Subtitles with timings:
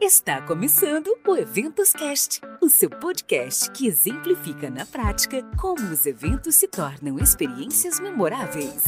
[0.00, 6.54] Está começando o Eventos Cast, o seu podcast que exemplifica na prática como os eventos
[6.54, 8.84] se tornam experiências memoráveis.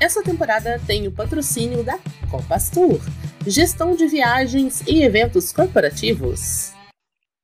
[0.00, 1.98] Essa temporada tem o patrocínio da
[2.30, 3.00] Copas Tour,
[3.44, 6.72] gestão de viagens e eventos corporativos.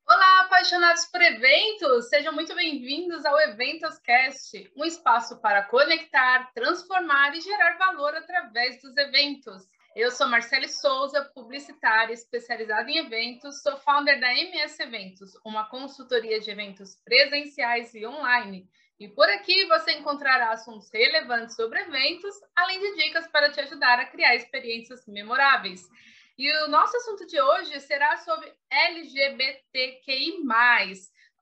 [0.08, 2.08] Olá, apaixonados por eventos!
[2.08, 8.80] Sejam muito bem-vindos ao Eventos Cast, um espaço para conectar, transformar e gerar valor através
[8.80, 9.66] dos eventos.
[9.96, 16.38] Eu sou Marcele Souza, publicitária especializada em eventos, sou founder da MS Eventos, uma consultoria
[16.38, 18.68] de eventos presenciais e online.
[19.00, 23.98] E por aqui você encontrará assuntos relevantes sobre eventos, além de dicas para te ajudar
[23.98, 25.88] a criar experiências memoráveis.
[26.36, 30.42] E o nosso assunto de hoje será sobre LGBTQI+,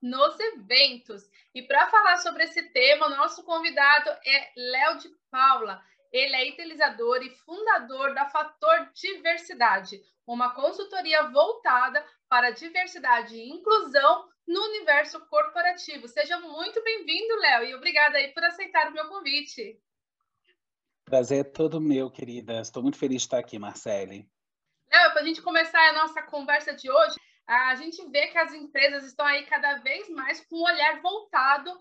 [0.01, 1.23] nos eventos.
[1.53, 5.83] E para falar sobre esse tema, o nosso convidado é Léo de Paula.
[6.15, 14.25] Ele é idealizador e fundador da Fator Diversidade, uma consultoria voltada para diversidade e inclusão
[14.47, 16.07] no universo corporativo.
[16.07, 19.77] Seja muito bem-vindo, Léo, e obrigada aí por aceitar o meu convite.
[21.03, 22.61] Prazer é todo meu, querida.
[22.61, 24.25] Estou muito feliz de estar aqui, Marcele.
[24.89, 28.53] Léo, para a gente começar a nossa conversa de hoje, a gente vê que as
[28.53, 31.77] empresas estão aí cada vez mais com um olhar voltado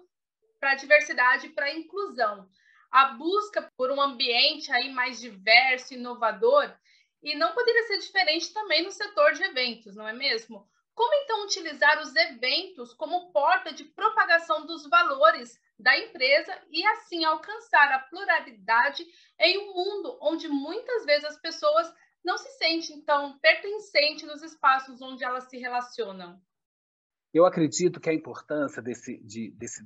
[0.59, 2.49] para a diversidade e para a inclusão
[2.95, 6.73] a busca por um ambiente aí mais diverso, inovador,
[7.21, 10.65] e não poderia ser diferente também no setor de eventos, não é mesmo?
[10.95, 17.25] Como então utilizar os eventos como porta de propagação dos valores da empresa e assim
[17.25, 19.05] alcançar a pluralidade
[19.41, 21.93] em um mundo onde muitas vezes as pessoas
[22.25, 26.41] não se sentem tão pertencentes nos espaços onde elas se relacionam?
[27.33, 29.85] Eu acredito que a importância desse, de, desse,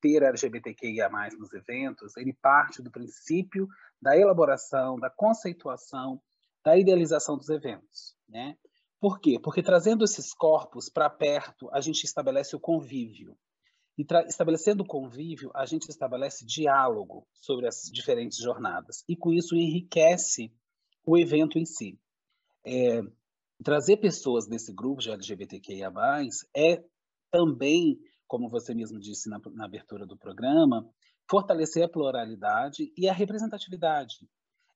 [0.00, 3.68] ter LGBTQIA+, nos eventos, ele parte do princípio
[4.00, 6.20] da elaboração, da conceituação,
[6.64, 8.56] da idealização dos eventos, né?
[9.00, 9.38] Por quê?
[9.38, 13.36] Porque trazendo esses corpos para perto, a gente estabelece o convívio.
[13.98, 19.04] E estabelecendo o convívio, a gente estabelece diálogo sobre as diferentes jornadas.
[19.08, 20.52] E com isso enriquece
[21.06, 22.00] o evento em si.
[22.64, 23.02] É,
[23.62, 25.92] trazer pessoas desse grupo de LGBTQIA+,
[26.56, 26.82] é
[27.30, 30.88] também como você mesmo disse na, na abertura do programa,
[31.28, 34.16] fortalecer a pluralidade e a representatividade.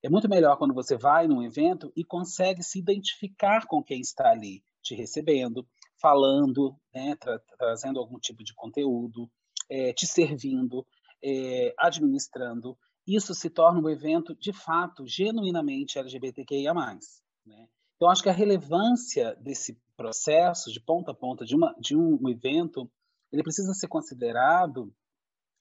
[0.02, 4.30] É muito melhor quando você vai num evento e consegue se identificar com quem está
[4.30, 5.66] ali te recebendo,
[6.00, 9.28] falando, né, tra trazendo algum tipo de conteúdo,
[9.68, 10.86] é, te servindo,
[11.22, 12.78] é, administrando.
[13.06, 16.74] Isso se torna um evento, de fato, genuinamente LGBTQIA+.
[17.44, 17.68] Né?
[17.96, 22.28] Então, acho que a relevância desse processo, de ponta a ponta, de, uma, de um
[22.28, 22.88] evento,
[23.32, 24.92] ele precisa ser considerado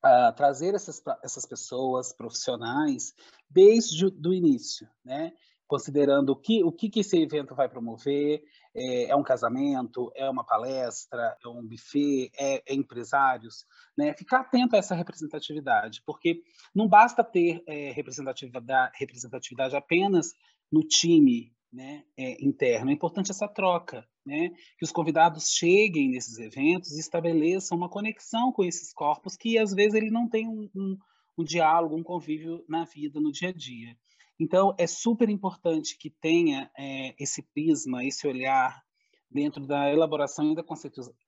[0.06, 3.14] uh, trazer essas, essas pessoas profissionais
[3.50, 5.34] desde o início, né?
[5.68, 8.42] considerando o que, o que, que esse evento vai promover,
[8.74, 13.66] é, é, um casamento, é uma palestra, é um buffet, é, é, empresários,
[13.98, 14.14] né?
[14.14, 16.42] Ficar atento a essa representatividade, porque
[16.74, 20.34] não basta ter é, representatividade, representatividade apenas
[20.72, 22.90] no time né, é, interno.
[22.90, 28.52] É importante essa troca, né, que os convidados cheguem nesses eventos e estabeleçam uma conexão
[28.52, 30.98] com esses corpos que às vezes ele não tem um, um,
[31.38, 33.96] um diálogo, um convívio na vida, no dia a dia.
[34.40, 38.84] Então é super importante que tenha é, esse prisma, esse olhar
[39.30, 40.64] dentro da elaboração e da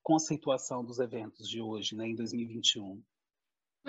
[0.01, 3.01] conceituação dos eventos de hoje, né, em 2021.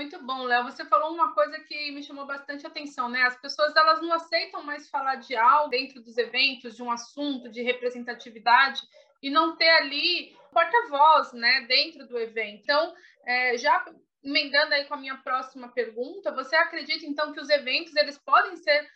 [0.00, 0.64] Muito bom, Léo.
[0.64, 3.20] Você falou uma coisa que me chamou bastante atenção, né?
[3.24, 7.50] As pessoas elas não aceitam mais falar de algo dentro dos eventos, de um assunto,
[7.50, 8.80] de representatividade
[9.22, 12.62] e não ter ali porta-voz, né, dentro do evento.
[12.62, 12.94] Então,
[13.26, 13.84] é, já
[14.24, 18.56] emendando aí com a minha próxima pergunta, você acredita então que os eventos eles podem
[18.56, 18.88] ser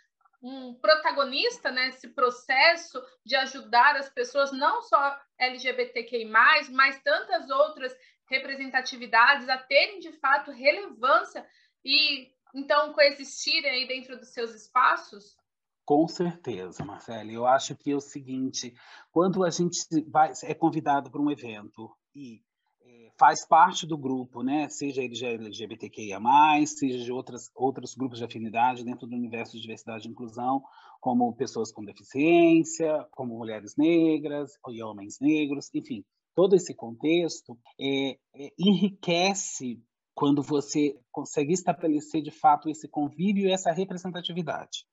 [0.43, 6.27] um protagonista nesse processo de ajudar as pessoas, não só LGBTQI+,
[6.71, 7.95] mas tantas outras
[8.29, 11.47] representatividades a terem de fato relevância
[11.85, 15.37] e então coexistirem aí dentro dos seus espaços?
[15.85, 17.35] Com certeza, Marcele.
[17.35, 18.75] Eu acho que é o seguinte:
[19.12, 19.79] quando a gente
[20.09, 22.41] vai, é convidado para um evento e
[22.81, 24.67] é, faz parte do grupo, né?
[24.71, 26.19] seja ele de LGBTQIA,
[26.67, 30.65] seja de outras, outros grupos de afinidade dentro do universo de diversidade e inclusão,
[31.00, 36.03] como pessoas com deficiência, como mulheres negras e homens negros, enfim
[36.35, 39.83] todo esse contexto é, é, enriquece
[40.15, 44.87] quando você consegue estabelecer de fato esse convívio e essa representatividade.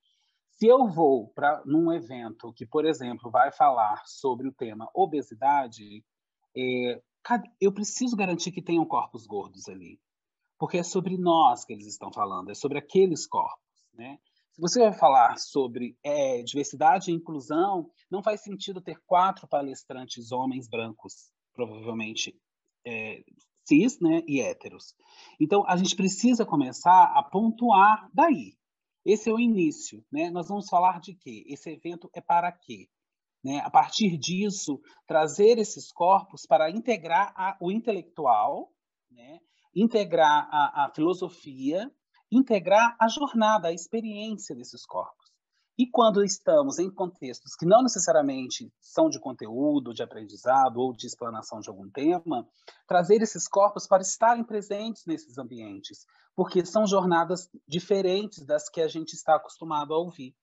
[0.51, 6.03] Se eu vou para num evento que, por exemplo, vai falar sobre o tema obesidade,
[6.55, 7.01] é,
[7.59, 9.99] eu preciso garantir que tenham corpos gordos ali,
[10.57, 14.19] porque é sobre nós que eles estão falando, é sobre aqueles corpos, né?
[14.61, 20.69] Você vai falar sobre é, diversidade e inclusão, não faz sentido ter quatro palestrantes homens
[20.69, 22.39] brancos, provavelmente
[22.85, 23.23] é,
[23.67, 24.93] cis né, e héteros.
[25.39, 28.53] Então, a gente precisa começar a pontuar daí.
[29.03, 30.05] Esse é o início.
[30.11, 30.29] Né?
[30.29, 31.43] Nós vamos falar de quê?
[31.47, 32.87] Esse evento é para quê?
[33.43, 33.61] Né?
[33.61, 38.71] A partir disso, trazer esses corpos para integrar a, o intelectual,
[39.09, 39.39] né?
[39.73, 41.91] integrar a, a filosofia,
[42.31, 45.31] integrar a jornada, a experiência desses corpos.
[45.77, 51.07] E quando estamos em contextos que não necessariamente são de conteúdo, de aprendizado ou de
[51.07, 52.47] explanação de algum tema,
[52.87, 56.05] trazer esses corpos para estarem presentes nesses ambientes,
[56.35, 60.35] porque são jornadas diferentes das que a gente está acostumado a ouvir.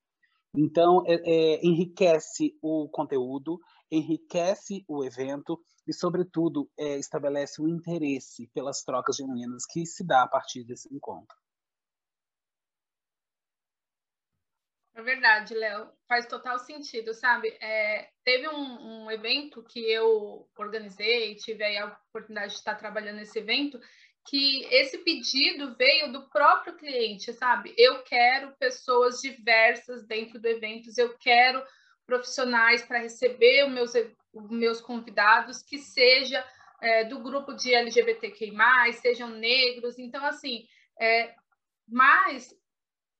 [0.54, 8.48] Então, é, é, enriquece o conteúdo, enriquece o evento e, sobretudo, é, estabelece o interesse
[8.54, 11.36] pelas trocas genuínas que se dá a partir desse encontro.
[14.98, 17.56] É verdade, Léo, faz total sentido, sabe?
[17.60, 23.18] É, teve um, um, evento que eu organizei, tive aí a oportunidade de estar trabalhando
[23.18, 23.78] nesse evento,
[24.28, 27.72] que esse pedido veio do próprio cliente, sabe?
[27.78, 31.62] Eu quero pessoas diversas dentro do evento, eu quero
[32.04, 33.92] profissionais para receber os meus,
[34.32, 36.44] os meus convidados, que seja
[36.82, 38.52] é, do grupo de LGBTQI+,
[38.94, 40.66] sejam negros, então, assim,
[41.00, 41.36] é,
[41.86, 42.52] mas,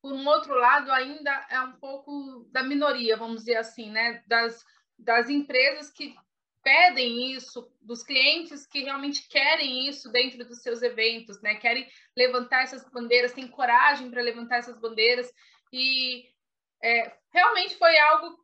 [0.00, 4.64] por um outro lado, ainda é um pouco da minoria, vamos dizer assim, né, das,
[4.98, 6.14] das empresas que
[6.62, 11.54] pedem isso, dos clientes que realmente querem isso dentro dos seus eventos, né?
[11.54, 15.32] Querem levantar essas bandeiras, têm coragem para levantar essas bandeiras
[15.72, 16.28] e
[16.82, 18.38] é, realmente foi algo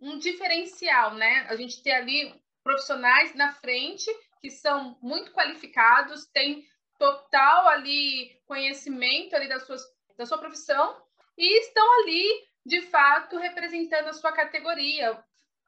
[0.00, 1.46] um diferencial, né?
[1.48, 2.34] A gente ter ali
[2.64, 6.64] profissionais na frente que são muito qualificados, têm
[6.98, 9.76] total ali conhecimento ali da sua,
[10.18, 11.00] da sua profissão
[11.36, 15.24] e estão ali de fato representando a sua categoria,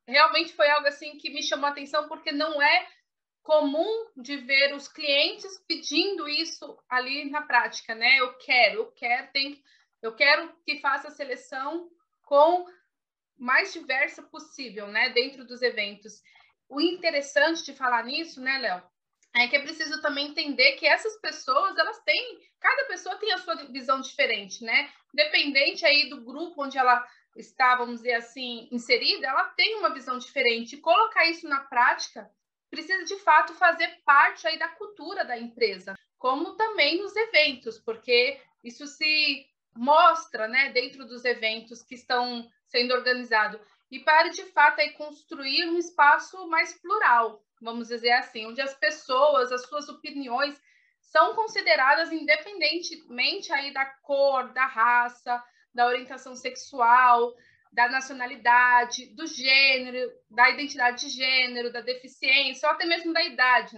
[0.06, 2.86] realmente foi algo assim que me chamou a atenção, porque não é
[3.42, 8.18] comum de ver os clientes pedindo isso ali na prática, né?
[8.18, 9.62] Eu quero, eu quero, tem,
[10.02, 11.88] eu quero que faça a seleção
[12.24, 12.66] com
[13.38, 16.22] mais diversa possível, né, dentro dos eventos.
[16.68, 18.82] O interessante de falar nisso, né, Léo,
[19.34, 23.38] é que é preciso também entender que essas pessoas, elas têm, cada pessoa tem a
[23.38, 24.90] sua visão diferente, né?
[25.14, 27.06] Dependente aí do grupo onde ela
[27.36, 30.76] está, vamos dizer assim, inserida, ela tem uma visão diferente.
[30.78, 32.28] Colocar isso na prática
[32.70, 38.40] precisa de fato fazer parte aí da cultura da empresa, como também nos eventos, porque
[38.62, 43.60] isso se mostra, né, dentro dos eventos que estão sendo organizados
[43.90, 48.74] e para de fato aí construir um espaço mais plural, vamos dizer assim, onde as
[48.74, 50.60] pessoas, as suas opiniões
[51.00, 55.42] são consideradas independentemente aí da cor, da raça,
[55.74, 57.34] da orientação sexual,
[57.72, 63.76] da nacionalidade, do gênero, da identidade de gênero, da deficiência, ou até mesmo da idade.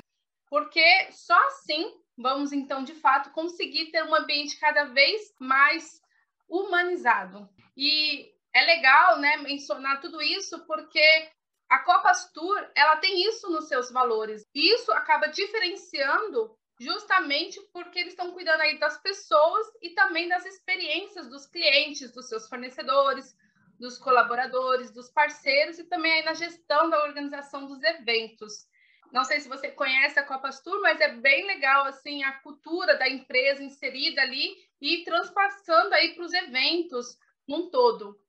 [0.48, 6.00] Porque só assim vamos, então, de fato, conseguir ter um ambiente cada vez mais
[6.48, 7.48] humanizado.
[7.76, 11.30] E é legal né, mencionar tudo isso porque
[11.72, 14.46] a Copas Tour ela tem isso nos seus valores.
[14.54, 21.30] Isso acaba diferenciando justamente porque eles estão cuidando aí das pessoas e também das experiências
[21.30, 23.34] dos clientes, dos seus fornecedores,
[23.80, 28.66] dos colaboradores, dos parceiros e também aí na gestão da organização dos eventos.
[29.10, 32.98] Não sei se você conhece a Copas Tour, mas é bem legal assim a cultura
[32.98, 37.16] da empresa inserida ali e transpassando aí para os eventos
[37.48, 38.20] num todo.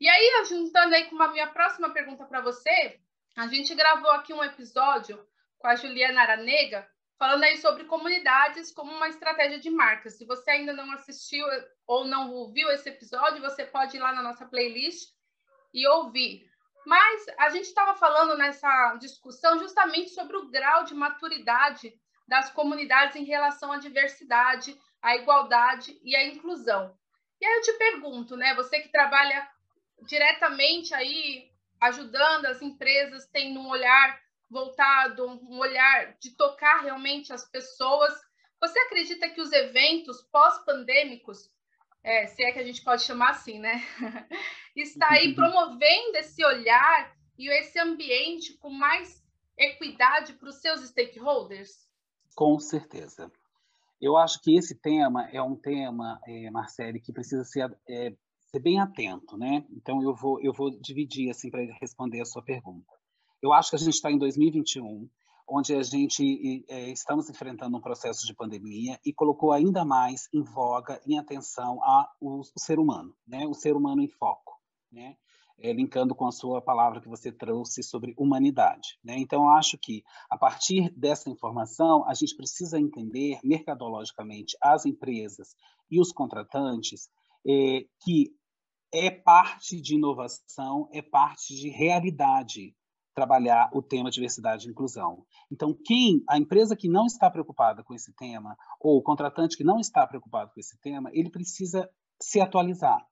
[0.00, 3.00] E aí, juntando aí com a minha próxima pergunta para você,
[3.36, 5.18] a gente gravou aqui um episódio
[5.58, 6.88] com a Juliana Aranega,
[7.18, 10.08] falando aí sobre comunidades como uma estratégia de marca.
[10.08, 11.44] Se você ainda não assistiu
[11.84, 15.10] ou não ouviu esse episódio, você pode ir lá na nossa playlist
[15.74, 16.48] e ouvir.
[16.86, 21.92] Mas a gente estava falando nessa discussão justamente sobre o grau de maturidade
[22.28, 26.96] das comunidades em relação à diversidade, à igualdade e à inclusão.
[27.40, 29.48] E aí eu te pergunto, né, você que trabalha
[30.02, 31.50] diretamente aí
[31.80, 38.12] ajudando as empresas, tendo um olhar voltado, um olhar de tocar realmente as pessoas.
[38.60, 41.50] Você acredita que os eventos pós-pandêmicos,
[42.02, 43.82] é, se é que a gente pode chamar assim, né,
[44.74, 49.22] está aí promovendo esse olhar e esse ambiente com mais
[49.56, 51.88] equidade para os seus stakeholders?
[52.34, 53.30] Com certeza.
[54.00, 58.12] Eu acho que esse tema é um tema, é, Marcele, que precisa ser, é,
[58.50, 59.64] ser bem atento, né?
[59.70, 62.92] Então eu vou eu vou dividir assim para responder a sua pergunta.
[63.42, 65.08] Eu acho que a gente está em 2021.
[65.50, 70.42] onde a gente é, estamos enfrentando um processo de pandemia e colocou ainda mais em
[70.42, 73.46] voga, em atenção, a, o, o ser humano, né?
[73.46, 74.60] o ser humano em foco.
[74.92, 75.16] Né?
[75.58, 78.98] É, linkando com a sua palavra que você trouxe sobre humanidade.
[79.02, 79.16] Né?
[79.18, 85.56] Então, eu acho que, a partir dessa informação, a gente precisa entender mercadologicamente as empresas
[85.90, 87.08] e os contratantes
[87.46, 88.36] é, que
[88.92, 92.74] é parte de inovação, é parte de realidade
[93.14, 95.24] trabalhar o tema diversidade e inclusão.
[95.50, 99.64] Então, quem a empresa que não está preocupada com esse tema ou o contratante que
[99.64, 101.90] não está preocupado com esse tema, ele precisa
[102.22, 103.04] se atualizar,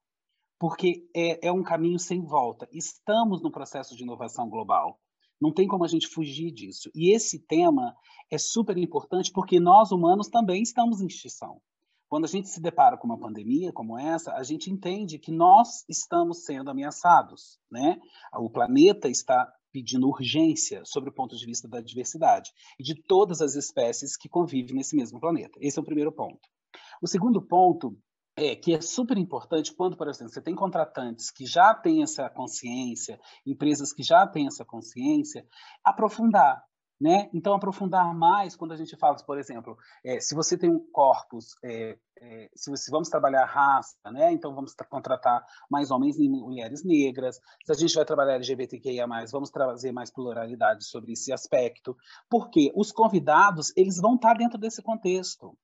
[0.61, 2.68] porque é, é um caminho sem volta.
[2.73, 5.00] Estamos no processo de inovação global.
[5.40, 6.88] Não tem como a gente fugir disso.
[6.95, 7.95] E esse tema
[8.30, 11.61] é super importante porque nós humanos também estamos em extinção.
[12.09, 15.85] Quando a gente se depara com uma pandemia como essa, a gente entende que nós
[15.89, 17.99] estamos sendo ameaçados, né?
[18.35, 23.43] O planeta está pedindo urgência sobre o ponto de vista da diversidade e de todas
[23.43, 25.59] as espécies que convivem nesse mesmo planeta.
[25.61, 26.49] Esse é o primeiro ponto.
[27.03, 27.95] O segundo ponto
[28.37, 32.29] é que é super importante quando, por exemplo, você tem contratantes que já têm essa
[32.29, 35.47] consciência, empresas que já têm essa consciência,
[35.85, 36.63] aprofundar.
[36.99, 37.29] Né?
[37.35, 41.55] Então, aprofundar mais quando a gente fala, por exemplo, é, se você tem um corpus,
[41.62, 44.33] é, é, se, se, vamos trabalhar raça, né?
[44.33, 47.38] então vamos contratar mais homens e mulheres negras.
[47.67, 51.95] Se a gente vai trabalhar LGBTQIA+, vamos trazer mais pluralidade sobre esse aspecto,
[52.31, 55.55] porque os convidados eles vão estar dentro desse contexto.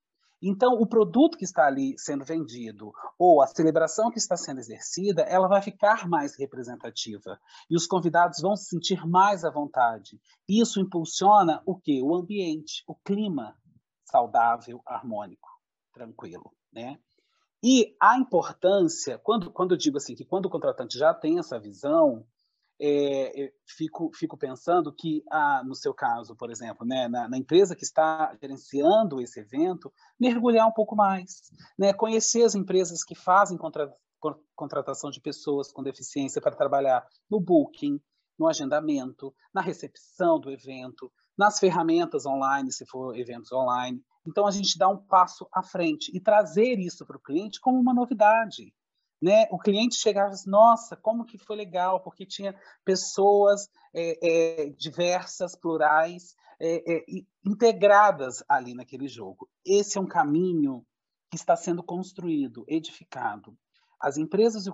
[0.43, 5.23] Então, o produto que está ali sendo vendido ou a celebração que está sendo exercida,
[5.23, 7.39] ela vai ficar mais representativa
[7.71, 10.21] e os convidados vão se sentir mais à vontade.
[10.49, 12.01] Isso impulsiona o quê?
[12.03, 13.57] O ambiente, o clima
[14.05, 15.49] saudável, harmônico,
[15.93, 16.99] tranquilo, né?
[17.63, 21.61] E a importância, quando, quando eu digo assim, que quando o contratante já tem essa
[21.61, 22.27] visão,
[22.85, 27.77] é, fico, fico pensando que, ah, no seu caso, por exemplo, né, na, na, empresa
[27.77, 31.43] que está gerenciando esse evento, mergulhar um pouco mais,
[31.79, 33.89] né, conhecer as empresas que fazem contra,
[34.57, 38.01] contratação de pessoas com deficiência para trabalhar no booking,
[38.37, 44.03] no agendamento, na recepção do evento, nas ferramentas online, se for eventos online.
[44.27, 47.79] Então, a gente dá um passo à frente e trazer isso para o cliente como
[47.79, 48.75] uma novidade
[49.23, 49.47] né?
[49.53, 54.71] O cliente chegava e disse, nossa, como que foi legal, porque tinha pessoas é, é,
[54.71, 57.05] diversas, plurais, é
[57.45, 59.49] integradas ali naquele jogo.
[59.65, 60.85] Esse é um caminho
[61.31, 63.57] que está sendo construído, edificado.
[64.01, 64.71] As empresas e,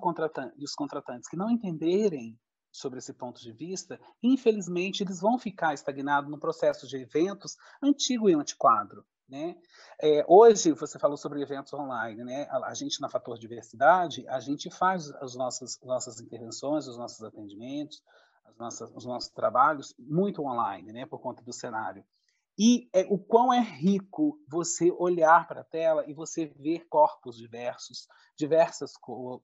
[0.57, 2.39] e os contratantes que não entenderem
[2.71, 8.29] sobre esse ponto de vista, infelizmente, eles vão ficar estagnados no processo de eventos antigo
[8.29, 9.05] e antiquado.
[9.29, 9.57] Né?
[10.01, 12.25] É, hoje, você falou sobre eventos online.
[12.25, 12.49] Né?
[12.51, 17.23] A, a, gente, na Fator Diversidade, a gente faz as nossas, nossas intervenções, os nossos
[17.23, 18.03] atendimentos,
[18.45, 21.05] as nossas, os nossos trabalhos muito online, né?
[21.05, 22.05] por conta do cenário.
[22.59, 27.37] E é, o quão é rico você olhar para a tela e você ver corpos
[27.37, 28.95] diversos, diversas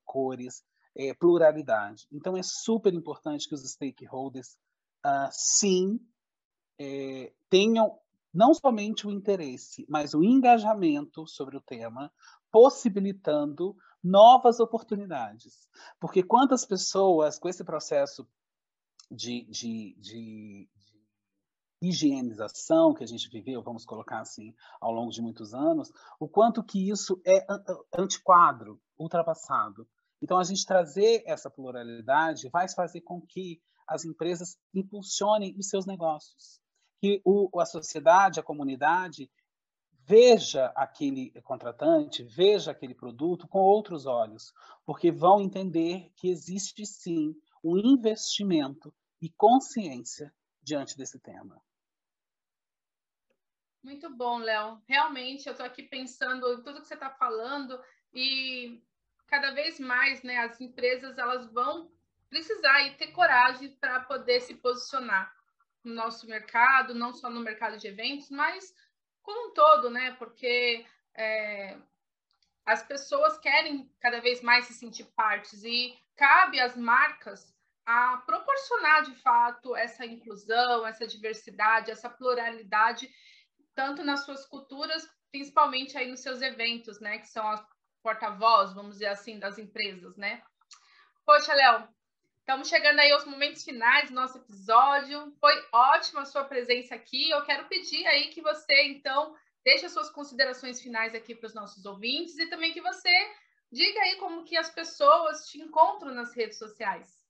[0.04, 0.64] cores,
[0.96, 2.08] é, pluralidade.
[2.10, 4.56] Então, é super importante que os stakeholders,
[5.06, 6.00] uh, sim,
[6.80, 7.98] é, tenham
[8.34, 12.12] não somente o interesse, mas o engajamento sobre o tema,
[12.50, 15.68] possibilitando novas oportunidades.
[16.00, 18.26] Porque quantas pessoas, com esse processo
[19.10, 20.68] de, de, de,
[21.80, 26.28] de higienização que a gente viveu, vamos colocar assim, ao longo de muitos anos, o
[26.28, 27.46] quanto que isso é
[27.96, 29.86] antiquadro, ultrapassado.
[30.20, 35.86] Então, a gente trazer essa pluralidade vai fazer com que as empresas impulsionem os seus
[35.86, 36.63] negócios
[37.04, 39.30] que o, a sociedade, a comunidade,
[40.06, 44.54] veja aquele contratante, veja aquele produto com outros olhos,
[44.86, 50.32] porque vão entender que existe sim um investimento e consciência
[50.62, 51.60] diante desse tema.
[53.82, 54.80] Muito bom, Léo.
[54.88, 57.78] Realmente, eu estou aqui pensando em tudo que você está falando
[58.14, 58.82] e
[59.26, 61.92] cada vez mais, né, as empresas elas vão
[62.30, 65.43] precisar e ter coragem para poder se posicionar
[65.84, 68.74] no nosso mercado, não só no mercado de eventos, mas
[69.22, 70.12] como um todo, né?
[70.18, 71.76] Porque é,
[72.64, 77.52] as pessoas querem cada vez mais se sentir partes e cabe às marcas
[77.84, 83.10] a proporcionar de fato essa inclusão, essa diversidade, essa pluralidade,
[83.74, 87.18] tanto nas suas culturas, principalmente aí nos seus eventos, né?
[87.18, 87.64] Que são as
[88.02, 90.42] porta-voz, vamos dizer assim, das empresas, né?
[91.24, 91.88] Poxa, Léo,
[92.44, 95.32] Estamos chegando aí aos momentos finais do nosso episódio.
[95.40, 97.30] Foi ótima a sua presença aqui.
[97.30, 99.34] Eu quero pedir aí que você, então,
[99.64, 103.08] deixe as suas considerações finais aqui para os nossos ouvintes e também que você
[103.72, 107.24] diga aí como que as pessoas te encontram nas redes sociais.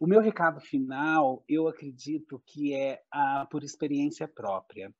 [0.00, 4.92] O meu recado final, eu acredito que é a, por experiência própria.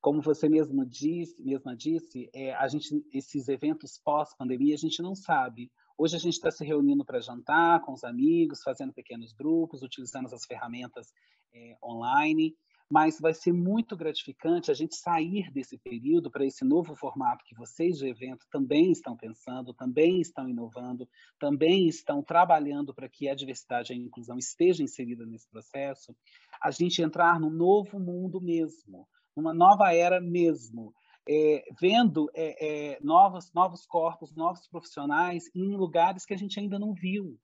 [0.00, 5.14] Como você mesmo disse, mesma disse, é, a gente, esses eventos pós-pandemia, a gente não
[5.14, 5.70] sabe.
[5.96, 10.32] Hoje a gente está se reunindo para jantar com os amigos, fazendo pequenos grupos, utilizando
[10.32, 11.12] as ferramentas
[11.52, 12.56] é, online,
[12.90, 17.54] mas vai ser muito gratificante a gente sair desse período para esse novo formato que
[17.54, 23.34] vocês do evento também estão pensando, também estão inovando, também estão trabalhando para que a
[23.34, 26.16] diversidade e a inclusão esteja inserida nesse processo,
[26.62, 30.94] a gente entrar no novo mundo mesmo, numa nova era mesmo,
[31.28, 36.78] é, vendo é, é, novos, novos corpos, novos profissionais em lugares que a gente ainda
[36.78, 37.38] não viu,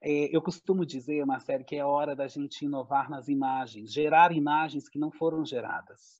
[0.00, 4.88] é, eu costumo dizer, Marcelo, que é hora da gente inovar nas imagens, gerar imagens
[4.88, 6.18] que não foram geradas.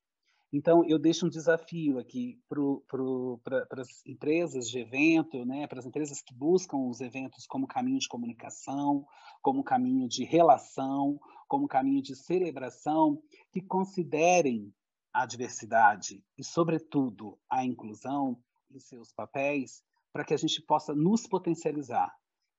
[0.52, 6.23] Então, eu deixo um desafio aqui para as empresas de evento, né, para as empresas
[6.23, 9.06] que buscam os eventos como caminho de comunicação,
[9.42, 14.73] como caminho de relação, como caminho de celebração, que considerem
[15.12, 19.82] a diversidade e, sobretudo, a inclusão em seus papéis,
[20.12, 22.11] para que a gente possa nos potencializar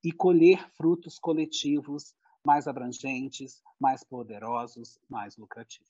[0.04, 2.14] e colher frutos coletivos
[2.46, 5.90] mais abrangentes, mais poderosos, mais lucrativos.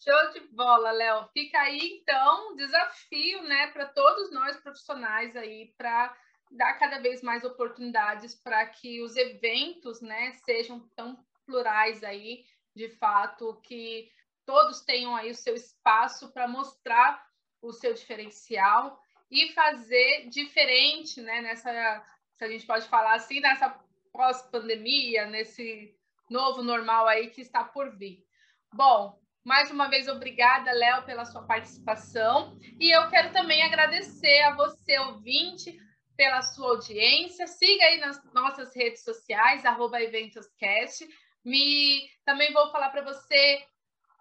[0.00, 1.28] Show de bola, Léo.
[1.32, 6.16] Fica aí então desafio, né, para todos nós profissionais aí para
[6.50, 12.44] dar cada vez mais oportunidades para que os eventos, né, sejam tão plurais aí,
[12.74, 14.08] de fato, que
[14.46, 17.26] todos tenham aí o seu espaço para mostrar
[17.60, 18.98] o seu diferencial
[19.30, 22.02] e fazer diferente, né, nessa
[22.38, 23.68] se a gente pode falar assim, nessa
[24.12, 25.92] pós-pandemia, nesse
[26.30, 28.24] novo normal aí que está por vir.
[28.72, 32.56] Bom, mais uma vez, obrigada, Léo, pela sua participação.
[32.78, 35.76] E eu quero também agradecer a você, ouvinte,
[36.16, 37.46] pela sua audiência.
[37.48, 41.08] Siga aí nas nossas redes sociais, EventosCast.
[41.44, 42.08] Me...
[42.24, 43.64] Também vou falar para você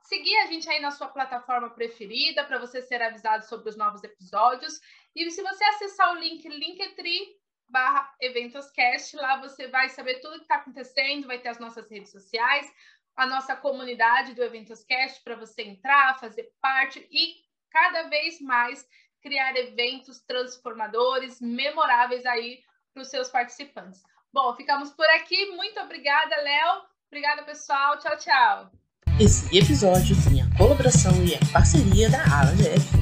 [0.02, 4.04] seguir a gente aí na sua plataforma preferida, para você ser avisado sobre os novos
[4.04, 4.80] episódios.
[5.16, 7.38] E se você acessar o link Linktree,
[7.70, 9.16] barra eventoscast.
[9.16, 12.72] Lá você vai saber tudo que está acontecendo, vai ter as nossas redes sociais,
[13.16, 17.36] a nossa comunidade do Eventoscast para você entrar, fazer parte e
[17.72, 18.86] cada vez mais
[19.22, 22.60] criar eventos transformadores, memoráveis aí
[22.94, 24.02] para os seus participantes.
[24.32, 25.48] Bom, ficamos por aqui.
[25.48, 26.82] Muito obrigada, Léo.
[27.08, 27.98] Obrigada, pessoal.
[27.98, 28.72] Tchau, tchau.
[29.20, 32.97] Esse episódio tem a colaboração e a parceria da ALGF.